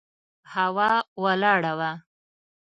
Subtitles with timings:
[0.53, 0.91] هوا
[1.23, 1.91] ولاړه وه.